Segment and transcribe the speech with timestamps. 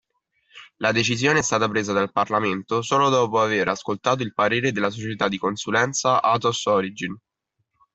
[0.79, 5.27] La decisione è stata presa dal Parlamento solo dopo aver ascoltato il parere della società
[5.27, 7.15] di consulenza Atos Origin.